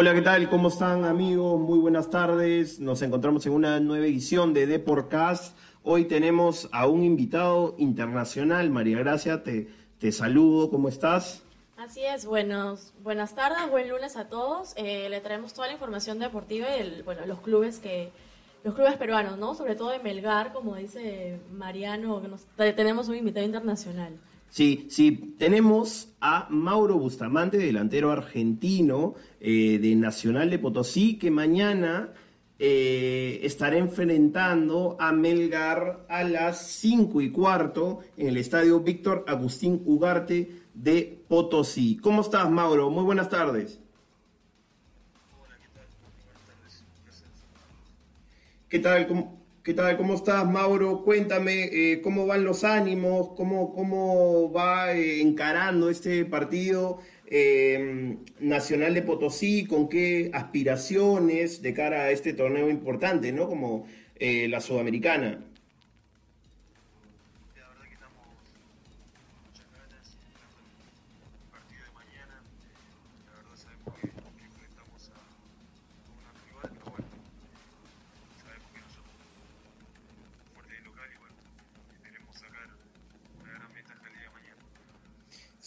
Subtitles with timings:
[0.00, 0.48] Hola, ¿qué tal?
[0.48, 1.58] ¿Cómo están amigos?
[1.58, 2.78] Muy buenas tardes.
[2.78, 5.58] Nos encontramos en una nueva edición de Deporcast.
[5.82, 8.70] Hoy tenemos a un invitado internacional.
[8.70, 10.70] María Gracia, te, te saludo.
[10.70, 11.42] ¿Cómo estás?
[11.76, 14.72] Así es, buenos, buenas tardes, buen lunes a todos.
[14.76, 18.12] Eh, le traemos toda la información deportiva y bueno, los clubes que
[18.62, 19.56] los clubes peruanos, ¿no?
[19.56, 24.16] Sobre todo de Melgar, como dice Mariano, que nos, tenemos un invitado internacional.
[24.50, 32.14] Sí, sí, tenemos a Mauro Bustamante, delantero argentino eh, de Nacional de Potosí, que mañana
[32.58, 39.82] eh, estará enfrentando a Melgar a las 5 y cuarto en el estadio Víctor Agustín
[39.84, 41.98] Ugarte de Potosí.
[41.98, 42.90] ¿Cómo estás, Mauro?
[42.90, 43.78] Muy buenas tardes.
[45.38, 45.86] Hola, ¿qué tal?
[46.00, 46.84] Buenas tardes.
[48.68, 49.06] ¿Qué tal?
[49.06, 49.37] ¿Cómo,
[49.68, 49.98] ¿Qué tal?
[49.98, 51.02] ¿Cómo estás, Mauro?
[51.04, 58.94] Cuéntame eh, cómo van los ánimos, cómo, cómo va eh, encarando este partido eh, Nacional
[58.94, 63.46] de Potosí, con qué aspiraciones de cara a este torneo importante, ¿no?
[63.46, 63.84] Como
[64.18, 65.44] eh, la Sudamericana.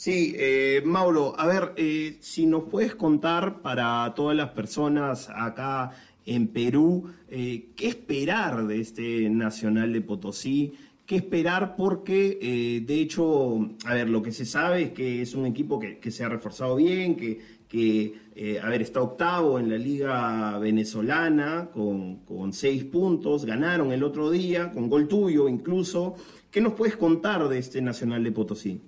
[0.04, 5.92] Sí, eh, Mauro, a ver, eh, si nos puedes contar para todas las personas acá
[6.25, 10.74] en Perú, eh, ¿qué esperar de este Nacional de Potosí?
[11.06, 11.75] ¿Qué esperar?
[11.75, 15.80] Porque, eh, de hecho, a ver, lo que se sabe es que es un equipo
[15.80, 18.16] que, que se ha reforzado bien, que, que
[18.59, 24.31] a ver, está octavo en la liga venezolana con, con seis puntos, ganaron el otro
[24.31, 26.16] día, con gol tuyo incluso.
[26.50, 28.81] ¿Qué nos puedes contar de este Nacional de Potosí?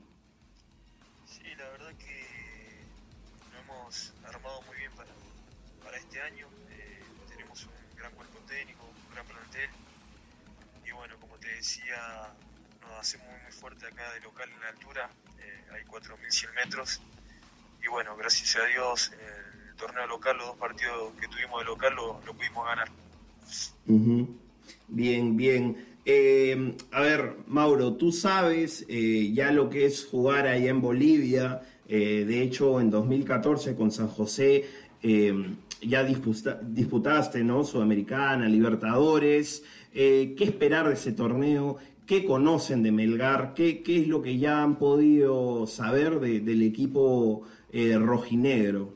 [13.04, 15.10] Hacemos muy fuerte acá de local en la altura.
[15.40, 17.02] Eh, hay 4.100 metros.
[17.84, 21.94] Y bueno, gracias a Dios, el torneo local, los dos partidos que tuvimos de local,
[21.96, 22.90] lo, lo pudimos ganar.
[23.88, 24.40] Ujú.
[24.88, 25.86] Bien, bien.
[26.06, 31.62] Eh, a ver, Mauro, tú sabes eh, ya lo que es jugar allá en Bolivia.
[31.90, 34.66] Eh, de hecho, en 2014 con San José
[35.88, 37.64] ya disputa- disputaste, ¿no?
[37.64, 39.64] Sudamericana, Libertadores.
[39.94, 41.78] Eh, ¿Qué esperar de ese torneo?
[42.06, 43.54] ¿Qué conocen de Melgar?
[43.54, 48.94] ¿Qué, qué es lo que ya han podido saber de- del equipo eh, rojinegro?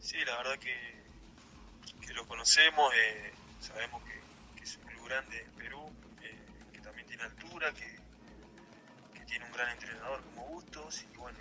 [0.00, 0.74] Sí, la verdad que,
[2.06, 5.80] que lo conocemos, eh, sabemos que, es un club grande en Perú,
[6.72, 11.38] que también tiene altura, que, que tiene un gran entrenador como Bustos y bueno,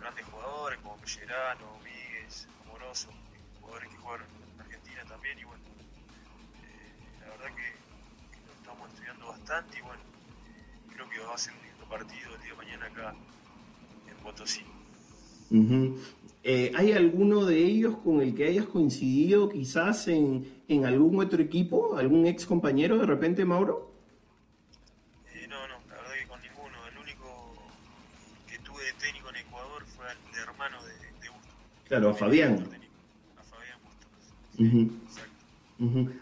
[0.00, 3.08] grandes jugadores como Pellerano, Míguez, Amoroso,
[3.60, 5.64] jugadores que jugaron en Argentina también y bueno,
[6.62, 7.72] eh, la verdad que,
[8.46, 10.02] lo estamos estudiando bastante y bueno,
[10.92, 13.14] creo que va a ser un partido el día de mañana acá
[14.08, 14.64] en Potosí.
[16.44, 21.42] Eh, ¿Hay alguno de ellos con el que hayas coincidido quizás en, en algún otro
[21.42, 21.96] equipo?
[21.96, 23.92] ¿Algún ex compañero de repente, Mauro?
[25.34, 26.86] Eh, no, no, la verdad que con ninguno.
[26.86, 27.54] El único
[28.46, 31.54] que tuve de técnico en Ecuador fue el hermano de, de Bustos.
[31.88, 32.66] Claro, a Fabián.
[33.36, 34.90] A Fabián.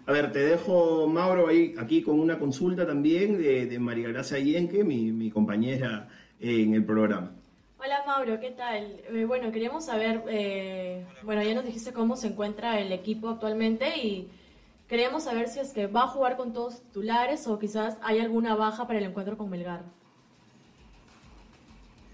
[0.06, 4.38] A ver, te dejo, Mauro, ahí, aquí con una consulta también de, de María Gracia
[4.38, 6.08] Yenque, mi, mi compañera
[6.38, 7.32] eh, en el programa.
[7.78, 9.00] Hola Mauro, ¿qué tal?
[9.08, 13.96] Eh, bueno, queríamos saber, eh, bueno, ya nos dijiste cómo se encuentra el equipo actualmente
[13.98, 14.28] y
[14.88, 18.54] queríamos saber si es que va a jugar con todos titulares o quizás hay alguna
[18.56, 19.84] baja para el encuentro con Melgar.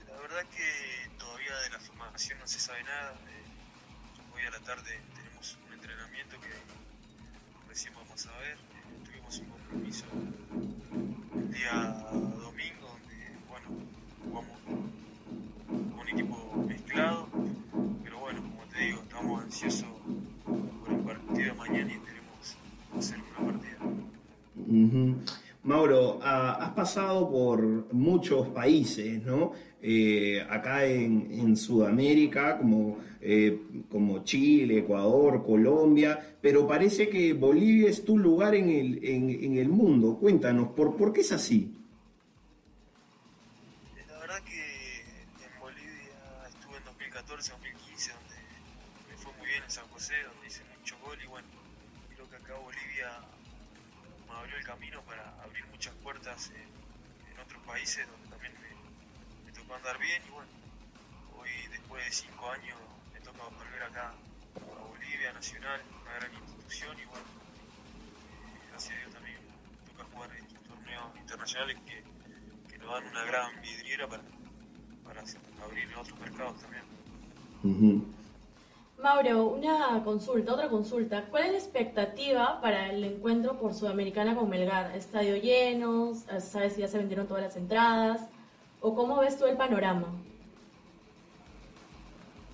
[0.08, 3.14] La verdad que todavía de la formación no se sabe nada.
[3.28, 8.56] Eh, hoy a la tarde tenemos un entrenamiento que recién vamos a ver.
[9.04, 10.06] Tuvimos un compromiso
[11.34, 11.72] el día
[12.40, 13.66] domingo donde, bueno,
[14.24, 17.28] jugamos con un equipo mezclado.
[18.02, 19.88] Pero bueno, como te digo, estamos ansiosos
[20.46, 22.56] por el partido de mañana y queremos
[22.98, 23.78] hacer una partida.
[24.56, 29.53] Mauro, Mauro, has pasado por muchos países, ¿no?
[29.81, 38.05] Eh, acá en, Sudamérica, como, eh, como Chile, Ecuador, Colombia, pero parece que Bolivia es
[38.05, 40.19] tu lugar en el, en, el mundo.
[40.19, 41.75] Cuéntanos, ¿por, ¿por qué es así?
[44.08, 48.35] La verdad que en Bolivia estuve en 2014, 2015, donde
[49.11, 51.49] me fue muy bien en San José, donde hice mucho gol y bueno,
[52.15, 53.19] creo que acá Bolivia
[54.29, 55.42] me abrió el camino para
[56.02, 56.72] puertas en,
[57.40, 58.52] otros países donde también
[59.44, 60.49] me, tocó andar bien y bueno,
[61.37, 62.78] hoy después de cinco años
[63.12, 64.14] me toca volver acá
[64.54, 70.04] a Bolivia, Nacional, una gran institución y bueno, eh, gracias a Dios también me toca
[70.12, 72.05] jugar en estos torneos internacionales que,
[72.70, 74.22] que nos dan una gran vidriera para,
[75.05, 75.22] para
[75.64, 78.21] abrir otros mercados también.
[79.02, 81.25] Mauro, una consulta, otra consulta.
[81.25, 84.94] ¿Cuál es la expectativa para el encuentro por Sudamericana con Melgar?
[84.94, 86.14] ¿Estadio lleno?
[86.38, 88.20] ¿Sabes si ya se vendieron todas las entradas?
[88.81, 90.06] ¿O cómo ves tú el panorama?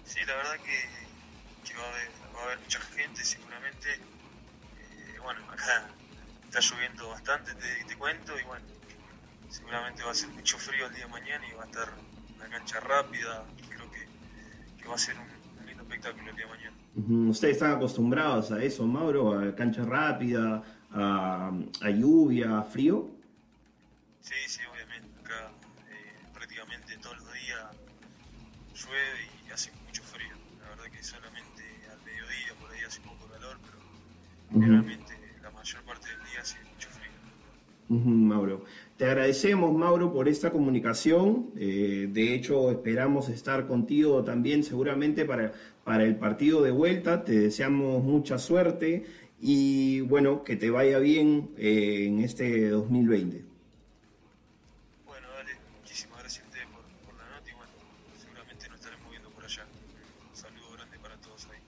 [0.07, 3.93] Sí, la verdad que, va, a haber, mucha gente seguramente.
[3.93, 5.87] Eh, bueno, acá
[6.45, 8.65] está lloviendo bastante, te, cuento, y bueno,
[9.51, 11.89] seguramente va a ser mucho frío el día de mañana y va a estar
[12.37, 13.45] una cancha rápida.
[13.69, 14.09] Creo que,
[14.81, 15.38] que va a ser un
[15.89, 17.31] espectáculo el día de mañana.
[17.31, 19.39] ¿Ustedes están acostumbrados a eso, Mauro?
[19.39, 20.63] ¿A cancha rápida,
[20.93, 21.53] a,
[21.91, 23.09] lluvia, a frío?
[24.21, 25.09] Sí, sí, obviamente.
[25.21, 25.51] Acá
[25.91, 27.65] eh, prácticamente todos los días
[28.75, 30.35] llueve y hace mucho frío.
[30.61, 35.51] La verdad que solamente al mediodía por ahí hace un poco calor, pero realmente la
[35.51, 37.09] mayor parte del día hace mucho frío.
[37.89, 38.65] Mauro.
[38.99, 41.51] Te agradecemos, Mauro, por esta comunicación.
[41.57, 45.53] Eh, de hecho, esperamos estar contigo también seguramente para,
[45.89, 47.25] para el partido de vuelta.
[47.25, 49.07] Te deseamos mucha suerte
[49.41, 53.43] y bueno, que te vaya bien eh, en este 2020.
[55.07, 57.73] Bueno, dale, muchísimas gracias a ustedes por, la nota y bueno,
[58.21, 59.65] seguramente nos estaremos viendo por allá.
[60.29, 61.59] Un saludo grande para todos ahí.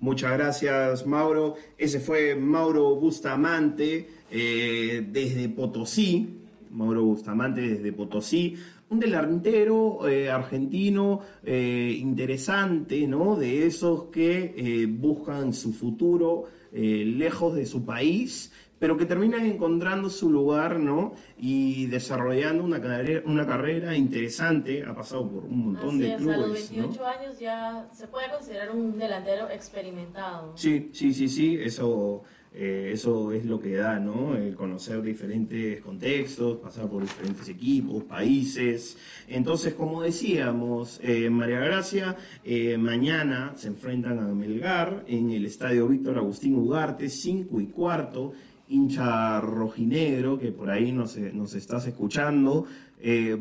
[0.00, 1.56] Muchas gracias, Mauro.
[1.76, 6.38] Ese fue Mauro Bustamante eh, desde Potosí.
[6.70, 8.56] Mauro Bustamante desde Potosí,
[8.90, 13.36] un delantero eh, argentino eh, interesante, ¿no?
[13.36, 20.10] De esos que eh, buscan su futuro lejos de su país, pero que terminan encontrando
[20.10, 21.14] su lugar, ¿no?
[21.38, 26.36] Y desarrollando una carrera, una carrera interesante, ha pasado por un montón de clubes.
[26.36, 30.52] A los 28 años ya se puede considerar un delantero experimentado.
[30.56, 32.22] Sí, sí, sí, sí, eso
[32.54, 34.34] eh, eso es lo que da, ¿no?
[34.34, 38.96] El conocer diferentes contextos, pasar por diferentes equipos, países.
[39.28, 45.88] Entonces, como decíamos, eh, María Gracia, eh, mañana se enfrentan a Melgar en el estadio
[45.88, 48.32] Víctor Agustín Ugarte, 5 y cuarto,
[48.68, 52.66] hincha rojinegro, que por ahí nos, nos estás escuchando.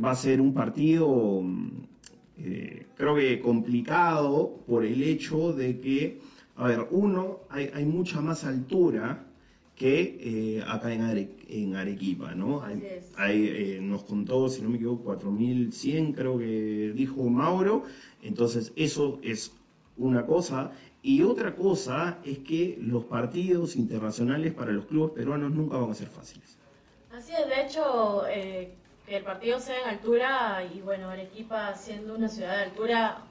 [0.03, 1.43] va a ser un partido,
[2.95, 6.19] creo que complicado por el hecho de que
[6.57, 9.23] a ver, uno, hay, mucha más altura
[9.75, 12.63] que eh, acá en, Arequipa, ¿no?
[12.63, 17.83] Hay, eh, nos contó, si no me equivoco, 4.100 creo que dijo Mauro,
[18.23, 19.51] entonces eso es
[19.97, 20.71] una cosa.
[21.03, 25.93] Y otra cosa es que los partidos internacionales para los clubes peruanos nunca van a
[25.93, 26.57] ser fáciles.
[27.11, 28.73] Así es, de hecho, eh,
[29.05, 33.21] que el partido sea en altura y bueno, Arequipa siendo una ciudad de altura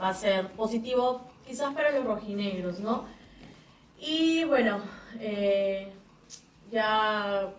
[0.00, 3.04] va a ser positivo quizás para los rojinegros, ¿no?
[4.00, 4.80] Y bueno,
[5.20, 5.88] eh,
[6.70, 7.52] ya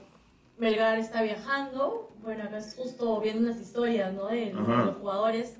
[0.59, 4.27] Melgar está viajando, bueno, acá es justo viendo unas historias, ¿no?
[4.27, 5.57] De, los jugadores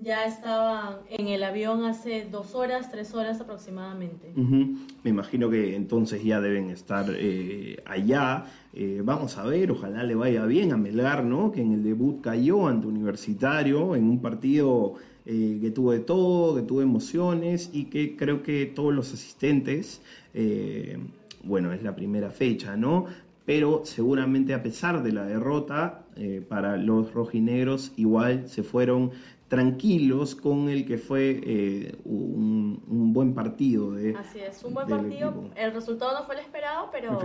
[0.00, 4.32] ya estaban en el avión hace dos horas, tres horas aproximadamente.
[4.34, 8.46] Me imagino que entonces ya deben estar eh, allá.
[8.72, 11.52] Eh, vamos a ver, ojalá le vaya bien a Melgar, ¿no?
[11.52, 14.94] Que en el debut cayó ante Universitario en un partido
[15.24, 20.02] eh, que tuvo de todo, que tuvo emociones y que creo que todos los asistentes,
[20.34, 20.98] eh,
[21.44, 23.06] bueno, es la primera fecha, ¿no?
[23.44, 29.12] Pero seguramente a pesar de la derrota, eh, para los rojinegros igual se fueron
[29.46, 33.92] tranquilos con el que fue un, buen partido.
[33.92, 35.50] De, Así es, un buen partido.
[35.54, 37.18] El resultado no fue el esperado, pero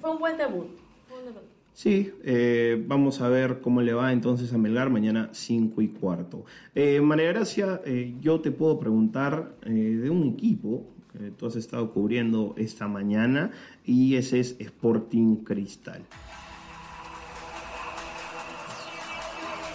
[0.00, 0.66] fue un buen debut.
[1.74, 6.44] Sí, eh, vamos a ver cómo le va entonces a Melgar mañana 5 y cuarto.
[6.74, 11.92] Eh, María Gracia, eh, yo te puedo preguntar de un equipo que tú has estado
[11.92, 13.50] cubriendo esta mañana
[13.84, 16.02] y ese es Sporting Cristal.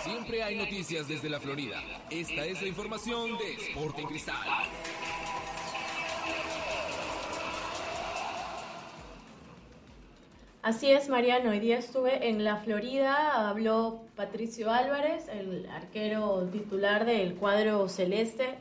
[0.04, 1.82] Siempre hay noticias desde la Florida.
[2.12, 4.48] Esta es la información de Sporting Cristal.
[10.62, 11.52] Así es, Mariano.
[11.52, 18.56] Hoy día estuve en la Florida, habló Patricio Álvarez, el arquero titular del cuadro celeste.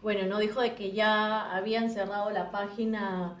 [0.00, 3.36] Bueno, no dijo de que ya habían cerrado la página,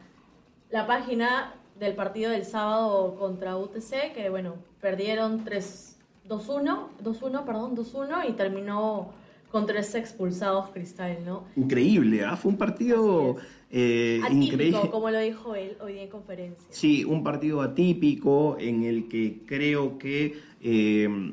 [0.70, 5.90] la página del partido del sábado contra UTC, que bueno, perdieron 3
[6.28, 9.12] 2-1, 2-1, perdón, 2-1 y terminó
[9.50, 11.44] con tres expulsados Cristal, ¿no?
[11.56, 12.36] Increíble, ¿ah?
[12.36, 13.36] Fue un partido
[13.70, 16.66] eh, atípico, como lo dijo él hoy día en conferencia.
[16.70, 21.32] Sí, un partido atípico en el que creo que eh,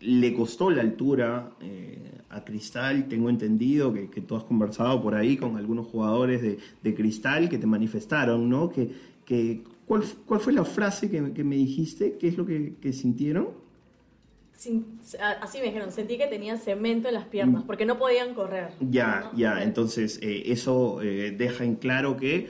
[0.00, 1.98] le costó la altura eh,
[2.30, 3.08] a Cristal.
[3.08, 7.66] Tengo entendido que, tú has conversado por ahí con algunos jugadores de, Cristal que te
[7.66, 8.68] manifestaron, ¿no?
[8.68, 8.90] Que,
[9.24, 12.18] que, ¿cuál, ¿Cuál fue la frase que, me dijiste?
[12.18, 12.92] ¿Qué es lo que, que
[15.40, 17.66] así me dijeron, sentí que tenían cemento en las piernas, mm.
[17.66, 18.70] porque no podían correr.
[18.80, 22.48] Ya, ya, entonces eh, eso eh, deja en claro que,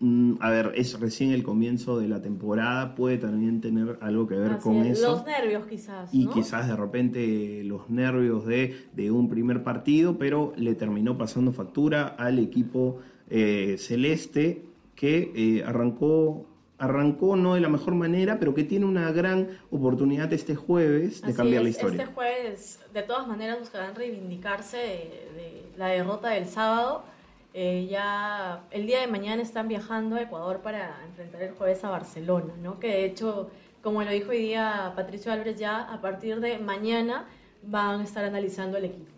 [0.00, 4.36] mm, a ver, es recién el comienzo de la temporada, puede también tener algo que
[4.36, 5.10] ver con eso.
[5.10, 6.12] Los nervios quizás.
[6.12, 11.52] Y quizás de repente los nervios de, de, un primer partido, pero le terminó pasando
[11.52, 12.98] factura al equipo
[13.30, 16.46] eh, celeste que arrancó
[16.78, 21.34] arrancó no de la mejor manera, pero que tiene una gran oportunidad este jueves de
[21.34, 22.02] cambiar la historia.
[22.02, 27.04] Este jueves, de todas maneras, buscarán reivindicarse de, la derrota del sábado.
[27.52, 31.90] Eh, ya el día de mañana están viajando a Ecuador para enfrentar el jueves a
[31.90, 32.80] Barcelona, ¿no?
[32.80, 33.50] Que de hecho,
[33.80, 37.26] como lo dijo hoy día Patricio Álvarez, ya a partir de mañana
[37.62, 39.12] van a estar analizando el equipo,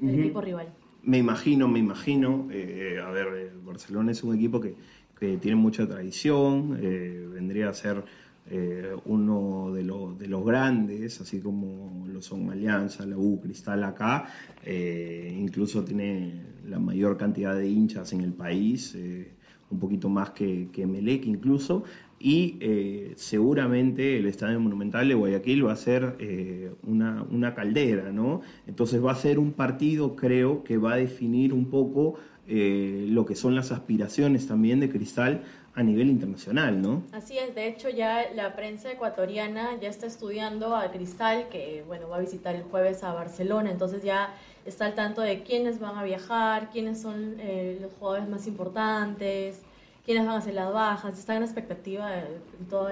[0.00, 0.68] el equipo rival.
[1.02, 2.48] Me imagino, me imagino.
[2.50, 4.74] Eh, a ver, Barcelona es un equipo que
[5.22, 8.02] que tiene mucha tradición, eh, vendría a ser
[8.50, 14.26] eh, uno de, de, los grandes, así como lo son Alianza, la U, Cristal acá,
[14.64, 18.98] eh, incluso tiene la mayor cantidad de hinchas en el país,
[19.70, 21.84] un poquito más que, que Melec incluso,
[22.18, 22.58] y
[23.14, 26.16] seguramente el Estadio Monumental de Guayaquil va a ser
[26.84, 28.42] una, una, caldera, ¿no?
[28.66, 32.14] Entonces va a ser un partido, creo, que va a definir un poco
[32.48, 35.42] eh, lo que son las aspiraciones también de Cristal
[35.74, 37.02] a nivel internacional, ¿no?
[37.12, 42.08] Así es, de hecho ya la prensa ecuatoriana ya está estudiando a Cristal, que bueno,
[42.08, 44.34] va a visitar el jueves a Barcelona, entonces ya
[44.66, 49.62] está al tanto de quiénes van a viajar, quiénes son eh, los jugadores más importantes,
[50.04, 52.24] quiénes van a ser las bajas, está en expectativa de
[52.68, 52.88] todo,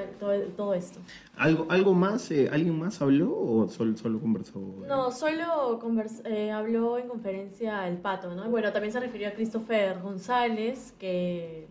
[0.57, 1.01] todo, esto.
[1.37, 2.31] ¿Algo, algo más?
[2.31, 4.61] Eh, ¿Alguien más habló o solo, solo conversó?
[4.87, 5.81] No, solo
[6.25, 8.49] eh, habló en conferencia el Pato, ¿no?
[8.49, 11.67] Bueno, también se refirió a Christopher González, que...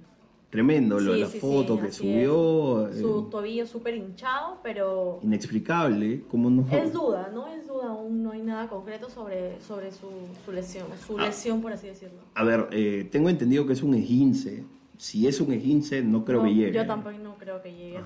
[0.50, 2.90] Tremendo, lo, la foto que subió.
[2.92, 5.20] Su eh, tobillo súper hinchado, pero...
[5.22, 6.66] Inexplicable, ¿cómo no?
[6.72, 7.48] Es duda, ¿no?
[7.48, 10.08] Es duda, aún no hay nada concreto sobre, sobre su,
[10.44, 11.28] su lesión, su ah.
[11.28, 12.18] lesión, por así decirlo.
[12.34, 12.68] A ver,
[13.12, 14.66] tengo entendido que es un esguince
[15.00, 16.74] si es un esguince, no creo que llegue.
[16.74, 18.02] Yo tampoco no creo que llegue.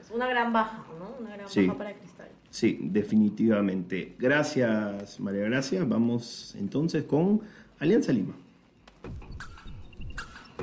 [0.00, 1.14] Es una gran baja, ¿no?
[1.20, 2.28] Una gran baja para Cristal.
[2.50, 4.16] Sí, definitivamente.
[4.18, 5.84] Gracias, María Gracia.
[5.84, 7.42] Vamos entonces con
[7.78, 8.34] Alianza Lima.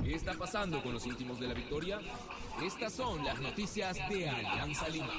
[0.03, 1.99] ¿Qué está pasando con los íntimos de la victoria?
[2.61, 5.13] Estas son las noticias de Alianza Lima.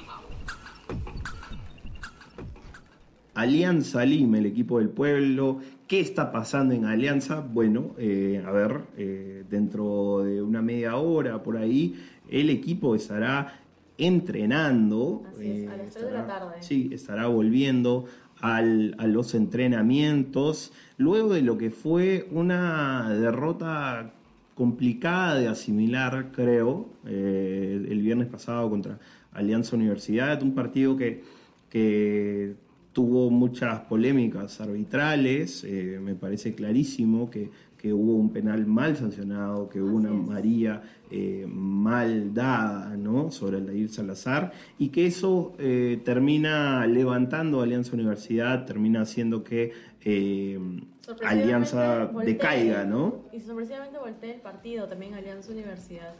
[3.33, 5.59] Alianza Lima, el equipo del pueblo.
[5.87, 7.39] ¿Qué está pasando en Alianza?
[7.39, 11.95] Bueno, eh, a ver, eh, dentro de una media hora por ahí,
[12.29, 13.61] el equipo estará
[13.97, 15.23] entrenando.
[15.33, 16.55] Así es, a las de la tarde.
[16.61, 18.05] Sí, estará volviendo
[18.41, 20.73] a los entrenamientos.
[20.97, 24.13] Luego de lo que fue una derrota
[24.55, 28.99] complicada de asimilar, creo, eh, el viernes pasado contra
[29.31, 31.23] Alianza Universidad, un partido que,
[31.69, 32.55] que
[32.93, 37.49] tuvo muchas polémicas arbitrales, eh, me parece clarísimo que,
[37.83, 43.31] hubo un penal mal sancionado, que hubo una María eh, mal dada ¿no?
[43.31, 49.73] sobre Aldair Salazar, y que eso eh, termina levantando a Alianza Universidad, termina haciendo que
[51.25, 53.23] Alianza decaiga, ¿no?
[53.33, 56.13] Y sorpresivamente voltea el partido también Alianza Universidad.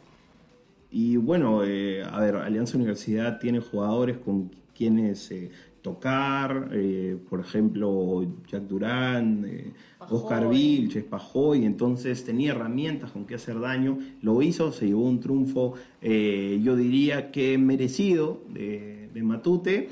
[0.90, 5.30] Y bueno, a ver, Alianza Universidad tiene jugadores con quienes
[5.82, 13.34] tocar, eh, por ejemplo, Jack Durán, eh, Oscar Vilches, Pajoy, entonces tenía herramientas con que
[13.34, 19.22] hacer daño, lo hizo, se llevó un triunfo, eh, yo diría que merecido de, de
[19.22, 19.88] Matute,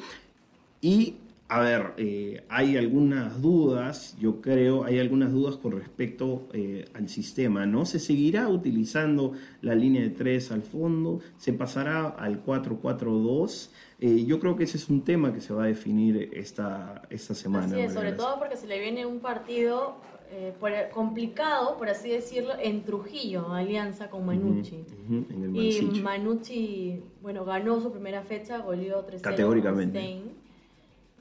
[0.80, 1.16] y
[1.50, 7.09] a ver, eh, hay algunas dudas, yo creo, hay algunas dudas con respecto eh, al
[7.09, 7.85] sistema, ¿no?
[7.87, 11.18] ¿Se seguirá utilizando la línea de 3 al fondo?
[11.38, 13.70] ¿Se pasará al 4-4-2?
[14.00, 17.35] Eh, yo creo que ese es un tema que se va a definir esta, esta
[17.35, 17.66] semana.
[17.69, 19.97] Sí, sobre todo porque se le viene un partido
[20.33, 24.85] eh, por- complicado, por así decirlo, en Trujillo, alianza con Manucci.
[25.99, 26.00] Y.
[26.02, 30.00] Manucci, bueno, ganó su primera fecha, goleó 3-0 Categóricamente.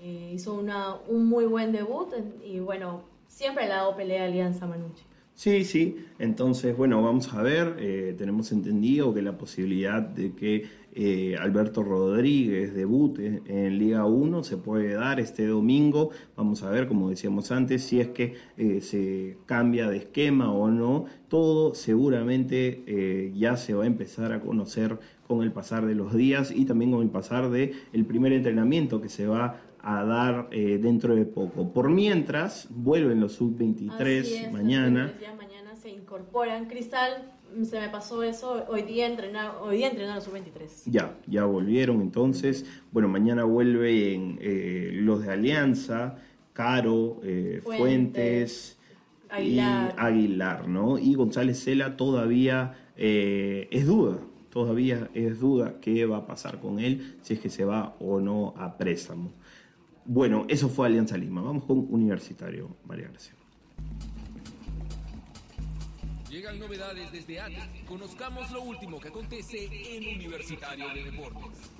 [0.02, 2.14] Eh, hizo una, un muy buen debut
[2.46, 5.04] y bueno, siempre le ha dado pelea a Alianza Manucci.
[5.40, 5.96] Sí, sí.
[6.20, 7.78] Entonces, bueno, vamos a ver.
[7.80, 14.44] eh, tenemos entendido que la posibilidad de que eh, Alberto Rodríguez debute en Liga 1
[14.44, 16.10] se puede dar este domingo.
[16.36, 20.70] Vamos a ver, como decíamos antes, si es que eh, se cambia de esquema o
[20.70, 21.06] no.
[21.30, 26.14] Todo seguramente eh, ya se va a empezar a conocer con el pasar de los
[26.14, 30.48] días y también con el pasar del el primer entrenamiento que se va a dar
[30.52, 31.72] eh, dentro de poco.
[31.72, 35.14] Por mientras, vuelven los Así sub-23 es, mañana.
[35.22, 36.68] Ya mañana se incorporan.
[36.68, 37.32] Cristal,
[37.64, 40.86] se me pasó eso, hoy día entrenaron, hoy día entrenaron su 23.
[40.86, 42.66] Ya, ya volvieron entonces.
[42.92, 46.18] Bueno, mañana vuelven eh, los de Alianza,
[46.54, 48.78] Caro, eh, Fuentes, Fuentes,
[49.30, 49.96] Aguilar.
[49.98, 51.00] y Aguilar, ¿no?
[51.00, 54.20] Y González Cela todavía eh, es duda,
[54.50, 58.20] todavía es duda qué va a pasar con él, si es que se va o
[58.20, 59.32] no a préstamo.
[60.06, 61.42] Bueno, eso fue Alianza Lima.
[61.42, 63.34] Vamos con Universitario, María Gracia.
[66.30, 67.84] Llegan novedades desde ATI.
[67.88, 71.72] Conozcamos lo último que acontece en Universitario de Deportes.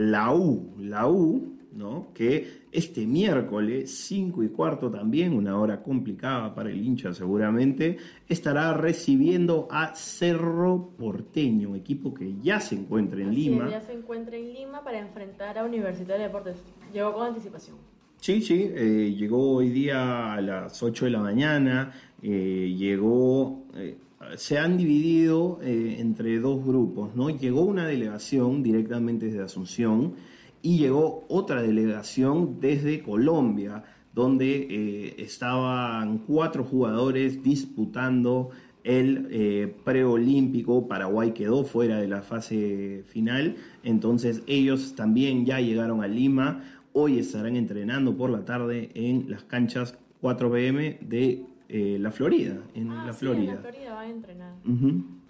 [0.00, 2.08] La U, la U, ¿no?
[2.14, 8.72] Que este miércoles, 5 y cuarto también, una hora complicada para el hincha seguramente, estará
[8.72, 13.66] recibiendo a Cerro Porteño, equipo que ya se encuentra en Así Lima.
[13.66, 16.56] es, ya se encuentra en Lima para enfrentar a Universitario de Deportes.
[16.92, 17.76] Llegó con anticipación.
[18.20, 21.92] Sí, sí, eh, llegó hoy día a las 8 de la mañana,
[22.22, 23.96] eh, llegó, eh,
[24.36, 27.30] se han dividido eh, entre dos grupos, ¿no?
[27.30, 30.14] Llegó una delegación directamente desde Asunción
[30.62, 38.50] y llegó otra delegación desde Colombia, donde eh, estaban cuatro jugadores disputando
[38.84, 40.86] el eh, preolímpico.
[40.86, 46.62] Paraguay quedó fuera de la fase final, entonces ellos también ya llegaron a Lima.
[46.92, 52.58] Hoy estarán entrenando por la tarde en las canchas 4 pm de eh, la Florida,
[52.74, 53.52] en Ah, la sí, Florida.
[53.52, 54.52] en la Florida va a entrenar.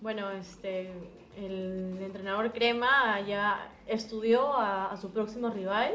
[0.01, 0.91] Bueno, este,
[1.39, 5.93] el entrenador Crema ya estudió a, a su próximo rival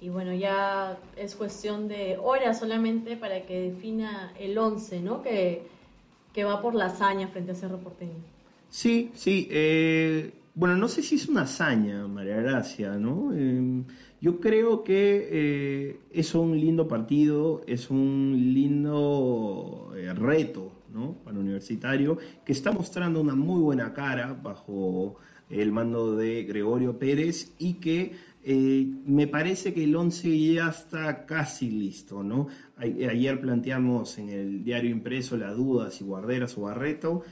[0.00, 5.22] y bueno, ya es cuestión de horas solamente para que defina el 11, ¿no?
[5.22, 5.62] Que,
[6.32, 8.12] que va por la hazaña frente a Cerro Porteño.
[8.68, 9.48] Sí, sí.
[9.50, 13.30] eh, bueno, no sé si es una hazaña, María Gracia, ¿no?
[13.34, 13.82] Eh,
[14.20, 19.29] yo creo que eh, es un lindo partido, es un lindo
[20.20, 21.14] reto, ¿no?
[21.24, 25.16] Para un universitario, que está mostrando una muy buena cara bajo
[25.48, 31.26] el mando de Gregorio Pérez y que eh, me parece que el 11 ya está
[31.26, 32.48] casi listo, ¿no?
[32.76, 37.22] Ayer planteamos en el diario impreso la duda si Guarderas o Barreto.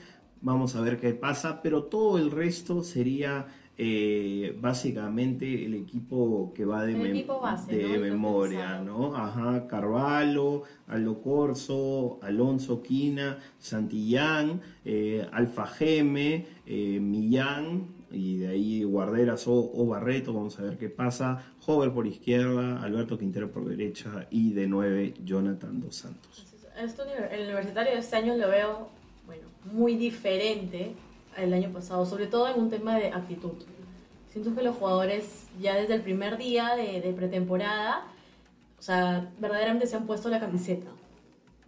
[0.41, 3.47] Vamos a ver qué pasa, pero todo el resto sería
[3.81, 8.81] eh, básicamente el equipo que va de, El mem- equipo base, de memoria.
[8.81, 9.15] ¿no?
[9.15, 18.83] Ajá, Carvalho, Aldo Corso, Alonso Quina, Santillán, eh, Alfa Geme, eh, Millán, y de ahí
[18.83, 21.41] Guarderas o, o Barreto, vamos a ver qué pasa.
[21.65, 26.45] Hover por izquierda, Alberto Quintero por derecha y de nueve Jonathan Dos Santos.
[26.77, 28.89] Esto, el universitario de este año lo veo,
[29.25, 30.93] bueno, muy diferente
[31.43, 33.53] al año pasado, sobre todo en un tema de actitud.
[34.31, 38.05] Siento que los jugadores ya desde el primer día de, de pretemporada,
[38.77, 40.87] o sea, verdaderamente se han puesto la camiseta.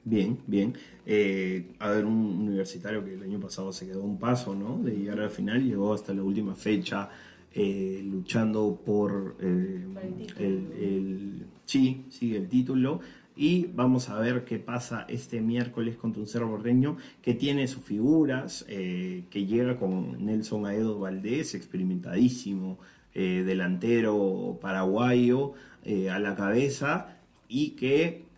[0.04, 0.74] Bien, bien.
[1.06, 4.78] Eh, a ver, un universitario que el año pasado se quedó un paso, ¿no?
[4.80, 7.10] De llegar a la final, llegó hasta la última fecha
[7.54, 13.00] eh, luchando por eh, Por el el, el- sí, sí, el título.
[13.36, 17.84] Y vamos a ver qué pasa este miércoles contra un Cerro Porteño que tiene sus
[17.84, 22.78] figuras, eh, que llega con Nelson Aedo Valdés, experimentadísimo,
[23.14, 27.18] eh, delantero paraguayo eh, a la cabeza
[27.48, 28.30] y que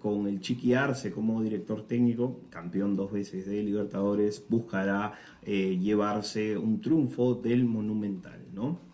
[0.00, 5.12] con el Chiqui Arce como director técnico, campeón dos veces de Libertadores, buscará
[5.46, 8.91] llevarse un triunfo del Monumental, ¿no?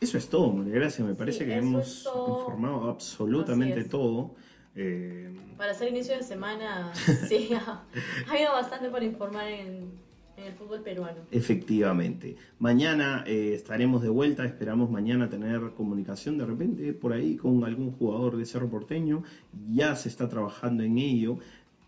[0.00, 1.04] Eso es todo, María Gracia.
[1.04, 4.34] Me parece Sí, que hemos informado absolutamente todo.
[4.74, 6.92] Eh, Para hacer inicio de semana,
[7.28, 7.82] sí, ha,
[8.28, 9.90] ha habido bastante por informar en,
[10.36, 11.22] en el fútbol peruano.
[11.30, 12.36] Efectivamente.
[12.58, 17.92] Mañana eh, estaremos de vuelta, esperamos mañana tener comunicación de repente por ahí con algún
[17.92, 19.22] jugador de Cerro Porteño.
[19.72, 21.38] Ya se está trabajando en ello.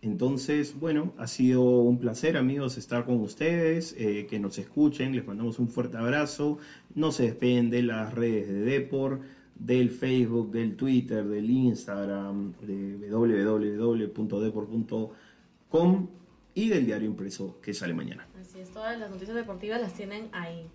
[0.00, 5.26] Entonces, bueno, ha sido un placer amigos estar con ustedes, eh, que nos escuchen, les
[5.26, 6.58] mandamos un fuerte abrazo,
[6.94, 9.22] no se despeguen de las redes de Depor,
[9.56, 16.08] del Facebook, del Twitter, del Instagram, de www.deport.com
[16.54, 18.28] y del diario impreso que sale mañana.
[18.40, 20.68] Así es, todas las noticias deportivas las tienen ahí.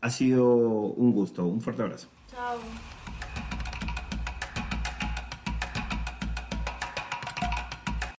[0.00, 2.08] Ha sido un gusto, un fuerte abrazo.
[2.28, 2.58] Chao.